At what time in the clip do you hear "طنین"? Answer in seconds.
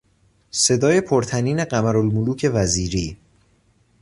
1.23-1.65